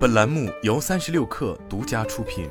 [0.00, 2.48] 本栏目由三十六氪独家出品。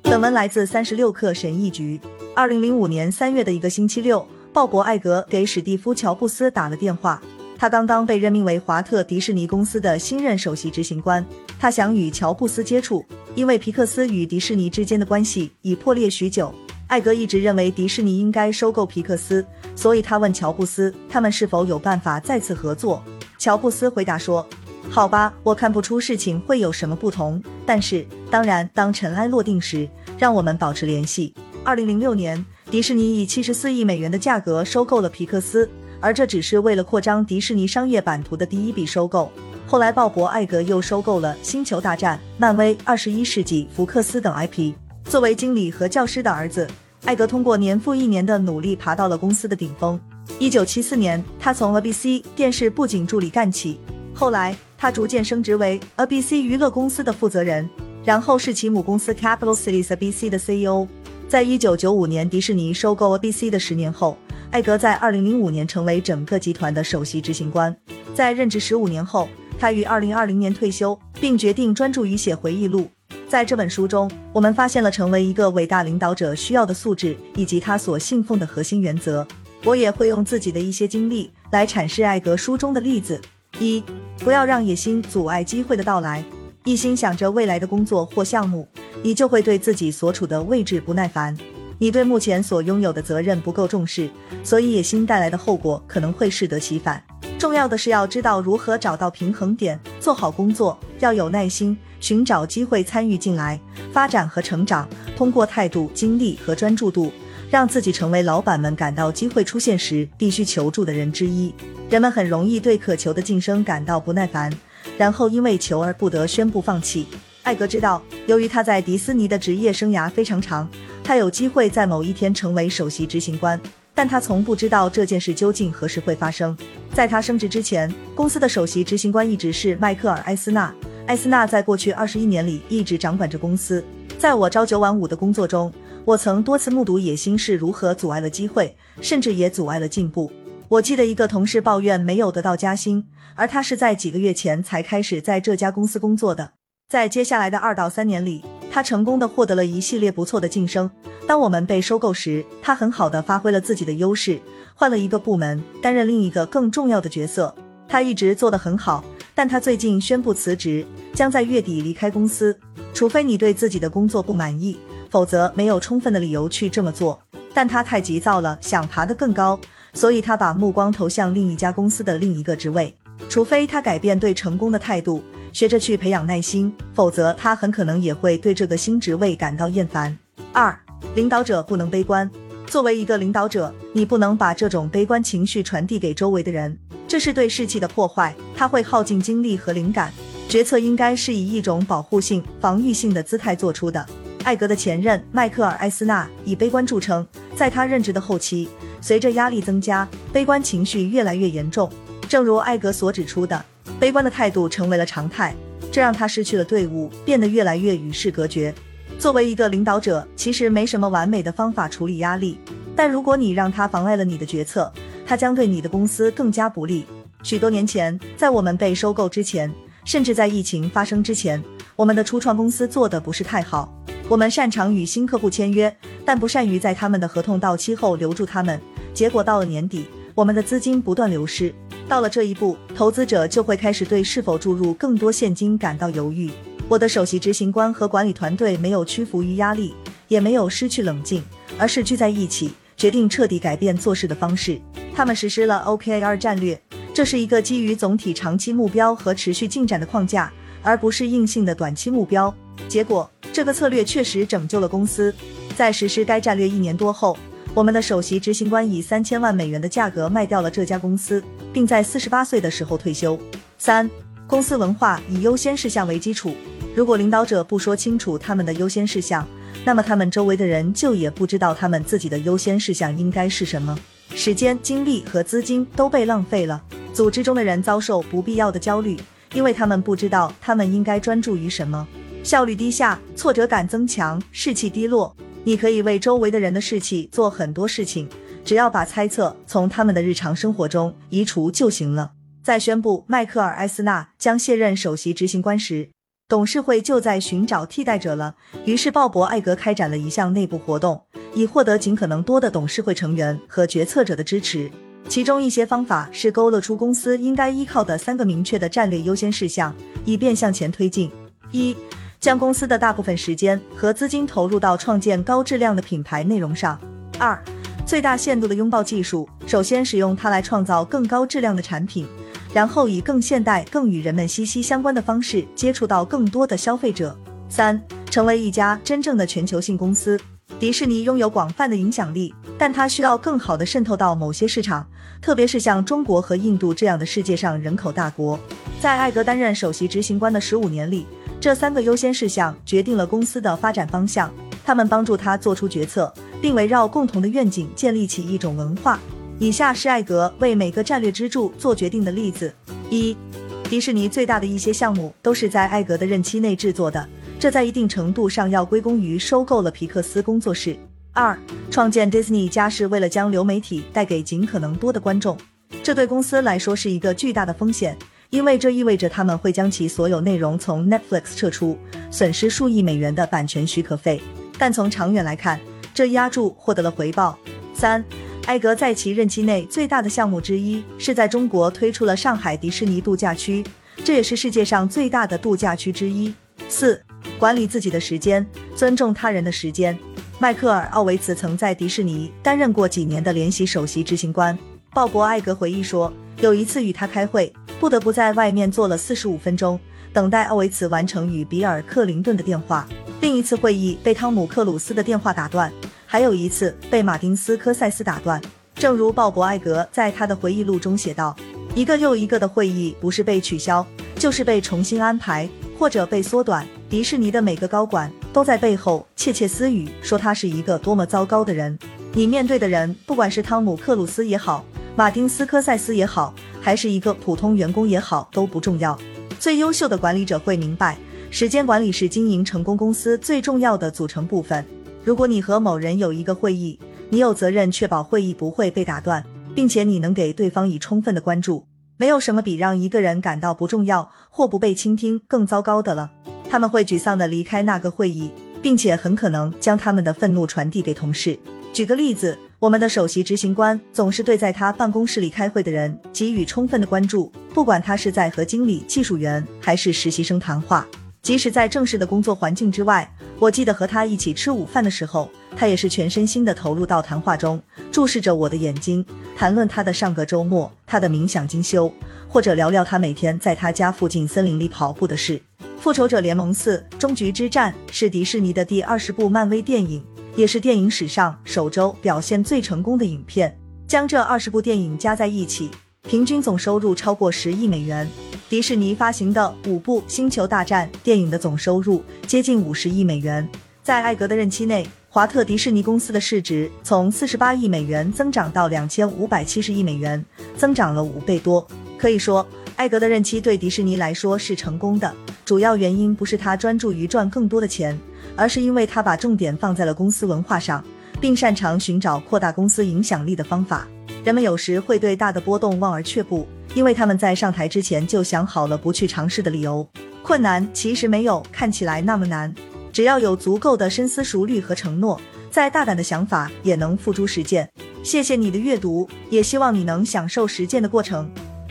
[0.00, 2.00] 本文来自三十六氪神译局。
[2.34, 7.22] 二零零五年三月的一个星期六，鲍勃·艾格给史蒂夫·乔布斯打了电话。
[7.58, 11.22] 他刚刚被任命为华特迪士尼公司的新任首席执行官。
[11.60, 13.04] 他想与乔布斯接触，
[13.34, 16.50] 因为皮克斯与迪士尼之间的关系已破裂许久。
[16.92, 19.42] 艾格一直认为迪士尼应该收购皮克斯，
[19.74, 23.02] 所以他问乔布斯，他们是否有办法再次合作。
[23.38, 24.46] 乔布斯回答说
[24.92, 31.32] ：“好吧，我看不出事情会有什么不同，但是当然，当尘埃落定时，让我们保持联系。”
[31.64, 35.66] 二零零六年，迪士尼以七十四亿美元的价格收购了皮克斯，
[35.98, 39.32] 而这只是为了扩张迪士尼商业版图的第一笔收购。
[39.66, 44.74] 后来，鲍勃·艾格又收购了《星球大战》、漫威、二十一世纪福克斯等 IP。
[45.12, 46.66] 作为经理和教师的儿子。
[47.04, 50.00] 艾格通过年复一年的努力爬到了公司的顶峰。
[50.38, 53.78] 一九七四年，他从 ABC 电视布景助理干起，
[54.14, 57.68] 后来他逐渐升职为 ABC 娱乐公司的负责人，
[58.02, 60.88] 然后是其母公司 Capital Cities ABC 的 CEO。
[61.28, 64.16] 在一九九五年迪士尼收购 ABC 的十年后，
[64.50, 67.76] 艾格在二零零五年成为整个集团的首席执行官。
[68.14, 72.88] 在任职十五年后，他于二零二零年退休，并决定专注于写回忆录。
[73.32, 79.26] 在这本书中，我们发现了成为一个伟大领导者需要的素质，以及他所信奉的核心原则。
[79.64, 83.18] 我也会用自己的一些经历来阐释艾格书中的例子：
[83.58, 83.82] 一、
[84.18, 86.22] 不要让野心阻碍机会的到来。
[86.64, 88.68] 一心想着未来的工作或项目，
[89.02, 91.34] 你就会对自己所处的位置不耐烦。
[91.78, 94.10] 你对目前所拥有的责任不够重视，
[94.44, 97.02] 所以野心带来的后果可能会适得其反。
[97.38, 101.74] 重要的是要知道如何找到平衡点，做好工作，要有耐心。
[102.02, 103.58] 寻找机会参与进来，
[103.92, 104.86] 发展和成长，
[105.16, 107.12] 通过态度、精力和专注度，
[107.48, 111.54] 让自己成为老板们感到机会出现时必须求助的人之一。
[111.88, 114.52] 人们很容易对渴求的晋升感到不耐烦，
[114.98, 117.06] 然后因为求而不得宣布放弃。
[117.44, 120.68] 艾格知道，由于他在迪斯尼的职业生涯非常长，
[121.04, 123.60] 他有机会在某一天成为首席执行官，
[123.94, 126.56] 但他从不知道这件事究竟何时会发生。
[126.92, 130.74] 在他升职之前，公司的首席执行官一直是迈克尔·埃斯纳。
[131.06, 133.84] 艾斯纳在过去二十一年里一直掌管着公司。
[134.18, 135.72] 在我朝九晚五的工作中，
[136.04, 140.30] 我曾多次目睹野心是如何阻碍了机会，甚至也阻碍了进步。
[140.68, 143.04] 我记得一个同事抱怨没有得到加薪，
[143.34, 146.52] 而他是在几个月前才开始在这家公司工作的。
[146.88, 150.88] 在接下来的二到三年里，他成功的获得了一系列不错的晋升。
[151.26, 154.40] 当我们被收购时，他很好的发挥了自己的优势，
[154.74, 157.54] 换了一个部门，担任另一个更重要的角色。
[157.88, 159.04] 他一直做得很好。
[159.34, 160.84] 但他最近宣布辞职，
[161.14, 162.58] 将在月底离开公司。
[162.92, 164.78] 除非你对自己的工作不满意，
[165.10, 167.20] 否则没有充分的理由去这么做。
[167.54, 169.58] 但他太急躁了，想爬得更高，
[169.94, 172.94] 所以他把目光投向另一家公司的另一个职位。
[173.28, 175.22] 除非他改变对成功的态度，
[175.52, 180.16] 学着去培养耐心，否则他很可能也会对这个新职位感到厌烦。
[180.52, 180.78] 二，
[181.14, 182.30] 领导者不能悲观。
[182.66, 186.78] 作为一个领导者，你不能把这种悲观情绪传递给周围的人。
[187.12, 190.10] 这是对士气的破坏，它会耗尽精力和灵感。
[190.48, 194.06] 决策应该是以一种保护性、防御性的姿态做出的。
[194.44, 198.66] 艾格的前任迈克尔·埃斯纳以悲观著称，在他任职的后期，
[199.02, 201.86] 随着压力增加，悲观情绪越来越严重。
[202.30, 203.62] 正如艾格所指出的，
[204.00, 205.54] 悲观的态度成为了常态，
[205.92, 208.74] 这让他失去了队伍，变得越来越与世隔绝。
[209.18, 212.56] 作为一个领导者，其实没什么完美的方法处理压力，
[212.96, 214.90] 但如果你让他妨碍了你的决策，
[215.26, 217.04] 它将对你的公司更加不利。
[217.42, 219.72] 许多年前，在我们被收购之前，
[220.04, 221.62] 甚至在疫情发生之前，
[221.96, 223.92] 我们的初创公司做的不是太好。
[224.28, 225.94] 我们擅长与新客户签约，
[226.24, 228.80] 但不善于在他们的合同到期后留住他们。
[229.12, 231.74] 结果到了年底，我们的资金不断流失。
[232.08, 236.50] 到了这一步，投资者就会开始对是否注入更多现金感到犹豫。
[236.88, 239.94] 我的首席执行官和管理团队没有屈服于压力，
[240.28, 241.42] 也没有失去冷静，
[241.78, 242.72] 而是聚在一起。
[242.96, 244.80] 决定彻底改变做事的方式，
[245.14, 246.80] 他们实施了 OKR 战略，
[247.12, 250.50] 这是一个基于总体长期目标和持续进展的框架，
[250.82, 252.52] 而不是硬性的短期目标。
[252.88, 255.32] 结果，这个策略确实拯救了公司。
[255.76, 257.36] 在实施该战略一年多后，
[257.74, 261.42] 我们的首席执行官以三千万美元的价格卖掉了这家公司，
[261.72, 263.38] 并在四十八岁的时候退休。
[263.78, 264.10] 三、
[264.46, 266.54] 公司文化以优先事项为基础，
[266.94, 269.46] 如果领导者不说清楚他们的优先事项。
[269.84, 273.98] 那么他们周围的人就也不知道他们自己的优先事项应该是什么，
[274.34, 276.82] 时间、精力和资金都被浪费了。
[277.12, 279.18] 组织中的人遭受不必要的焦虑，
[279.52, 282.06] 因为他们不知道他们应该专注于什么。
[282.42, 285.34] 效率低下，挫折感增强，士气低落。
[285.64, 288.28] 你可以为周围的人的士气做很多事情，
[288.64, 292.32] 只要把猜测从他们的日常生活中移除就行了。
[292.62, 296.08] 在宣布迈克尔·埃斯纳将卸任首席执行官时，
[296.48, 298.56] 董事会就在寻找替代者了。
[298.84, 301.22] 于是，鲍勃·艾格开展了一项内部活动，
[301.54, 304.90] 以获得尽可能多的董事会成员和决策者的支持。
[305.28, 309.94] 其中一些方法是勾勒出公司应该依靠的三个明确的战略优先事项，
[310.24, 311.30] 以便向前推进：
[311.70, 311.96] 一、
[312.40, 316.98] 将公司的大部分时间和资金投入到创建高质量的品牌内容上；
[317.38, 317.56] 二、
[318.04, 322.26] 最大限度的拥抱技术，首先使用它来创造更高质量的产品，
[322.74, 327.30] 然后以更现代、更与人们息息相关的方式接触到更多的消费者；
[327.68, 330.38] 三、成为一家真正的全球性公司。
[330.78, 335.06] 迪士尼拥有广泛的影响力，但它需要更好的渗透到某些市场，
[335.40, 338.58] 特别是像中国和印度这样的世界上人口大国。
[339.00, 341.26] 在艾格担任首席执行官的十五年里，
[341.60, 344.52] 这三个优先事项决定了公司的发展方向。
[344.84, 349.20] 他们帮助他做出决策，并围绕共同的愿景建立起一种文化。
[349.60, 352.74] 以下是艾格为每个战略支柱做决定的例子：
[353.08, 353.36] 一、
[353.84, 357.28] 迪士尼最大的一些项目都是在艾格的任期内制作的。
[357.62, 360.96] 这在一定程度上要归功于收购了皮克斯工作室。
[361.32, 361.56] 二，
[361.92, 365.56] 创建 Disney 家是为了将流媒体带给尽可能多的观众，
[366.02, 368.18] 这对公司来说是一个巨大的风险，
[368.50, 371.96] 因为这意味着他们会将其所有内容从 Netflix 撤出，
[372.32, 374.42] 损失数亿美元的版权许可费。
[374.76, 375.78] 但从长远来看，
[376.12, 377.56] 这压注获得了回报。
[377.94, 378.24] 三，
[378.66, 383.84] 艾格在其任期内最大的项目之一是在中国推出了上海迪士尼度假区，
[384.24, 386.52] 这也是世界上最大的度假区之一。
[386.88, 387.22] 四。
[387.62, 388.66] 管理自己的时间，
[388.96, 390.18] 尊重他人的时间。
[390.58, 394.76] 迈克尔·奥维茨曾在迪士尼担任过几年的联席首席执行官。
[395.14, 399.96] 鲍勃·艾格回忆说，有一次与他开会，不得不在外面坐了四十五分钟，
[400.32, 403.06] 等待奥维茨完成与比尔·克林顿的电话。
[403.40, 405.92] 另一次会议被汤姆·克鲁斯的电话打断，
[406.26, 408.60] 还有一次被马丁·斯科塞斯打断。
[408.96, 411.54] 正如鲍勃·艾格在他的回忆录中写道
[411.94, 414.04] ：“一个又一个的会议不是被取消，
[414.34, 421.98] 就是被重新安排，或者被缩短。”迪士尼的每个高管都在背后窃窃私语，说他是一个多么糟糕的人。
[422.32, 424.82] 你面对的人，不管是汤姆·克鲁斯也好，
[425.14, 429.14] 马丁·斯科塞斯也好，还是一个普通员工也好，都不重要。
[429.60, 431.18] 最优秀的管理者会明白，
[431.50, 434.82] 时间管理是经营成功公司最重要的组成部分。
[435.22, 436.98] 如果你和某人有一个会议，
[437.28, 439.44] 你有责任确保会议不会被打断，
[439.74, 441.84] 并且你能给对方以充分的关注。
[442.16, 446.30] 没有什么比让一个人感到不重要或不被倾听更糟糕的了。
[446.72, 451.58] 他们会沮丧地离开那个会议，并且很可能将他们的愤怒传递给同事。
[451.92, 461.06] 举个例子，我们的首席执行官总是对在他办公室里开会的人给予充分的关注，不管他是在和经理、技术员还是实习生谈话。
[461.42, 469.22] 即使在正式的工作环境之外，我记得和他一起吃午饭的时候，他也是全身心地投入到谈话中，注视着我的眼睛，
[469.54, 472.10] 谈论他的上个周末、他的冥想精修，
[472.48, 475.58] 或者聊聊他每天在他家附近森林里跑步的事。
[476.02, 480.20] 《复仇者联盟四：终局之战》是迪士尼的第二十部漫威电影，
[480.56, 483.78] 也是电影史上首周表现最成功的影片。
[484.08, 485.88] 将这二十部电影加在一起，
[486.22, 488.28] 平均总收入超过十亿美元。
[488.68, 493.66] 迪士尼发行的五部《星球大战》电影的总收入接近五十亿美元。
[494.02, 500.44] 在艾格的任期内，华特迪士尼公司的市值从四十八亿美元增长到两千五百七十亿美元，
[500.76, 501.86] 增长了五倍多。
[502.18, 502.66] 可以说，
[503.02, 505.34] 艾格的任期对迪士尼来说是成功的。
[505.64, 508.16] 主要原因不是他专注于赚更多的钱，
[508.54, 511.04] 而是因为他把重点放在了公司文化上，
[511.40, 514.06] 并擅长寻找扩大公司影响力的方法。
[514.44, 520.08] 人们有时会对大的波动望而却步，因为他们在上台之前就想好了不去尝试的理由。
[520.44, 522.72] 困难其实没有看起来那么难，
[523.12, 525.40] 只要有足够的深思熟虑和承诺，
[525.72, 527.90] 再大胆的想法也能付诸实践。
[528.22, 531.50] 谢谢你的阅读，也希望你能享受实践的过程。